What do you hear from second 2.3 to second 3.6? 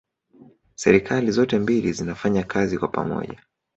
kazi kwa pamoja